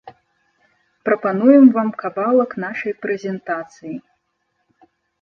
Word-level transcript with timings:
Прапануем 1.09 1.69
вам 1.77 1.89
кавалак 2.05 2.51
нашай 2.67 2.93
прэзентацыі. 3.07 3.95